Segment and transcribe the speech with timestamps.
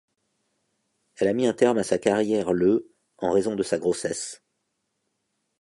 [1.17, 4.41] Elle a mis un terme à sa carrière le en raison de sa grossesse.